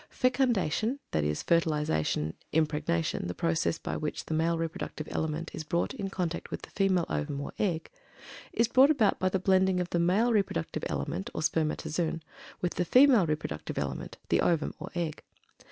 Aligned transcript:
Fecundation 0.09 0.97
(i. 1.13 1.17
e. 1.19 1.31
fertilization, 1.35 2.33
impregnation; 2.51 3.27
the 3.27 3.35
process 3.35 3.77
by 3.77 3.95
which 3.95 4.25
the 4.25 4.33
male 4.33 4.57
reproductive 4.57 5.07
element 5.11 5.51
is 5.53 5.63
brought 5.63 5.93
in 5.93 6.09
contact 6.09 6.49
with 6.49 6.63
the 6.63 6.71
female 6.71 7.05
ovum 7.07 7.39
or 7.39 7.53
egg) 7.59 7.87
is 8.51 8.67
brought 8.67 8.89
about 8.89 9.19
by 9.19 9.29
the 9.29 9.37
blending 9.37 9.79
of 9.79 9.91
the 9.91 9.99
male 9.99 10.33
reproductive 10.33 10.83
element 10.87 11.29
(or 11.35 11.43
spermatozoon) 11.43 12.23
with 12.61 12.73
the 12.73 12.83
female 12.85 13.27
reproductive 13.27 13.77
element 13.77 14.17
(or 14.33 14.43
ovum, 14.43 14.73
or 14.79 14.89
egg). 14.95 15.21